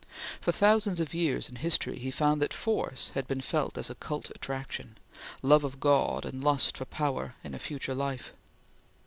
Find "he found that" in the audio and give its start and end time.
1.99-2.55